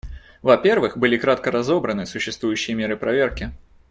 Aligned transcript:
Во-первых, 0.41 0.97
были 0.97 1.15
кратко 1.15 1.51
разобраны 1.51 2.07
существующие 2.07 2.75
меры 2.75 2.97
проверки. 2.97 3.51